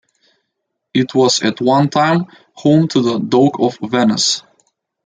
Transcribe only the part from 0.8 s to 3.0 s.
It was at one time home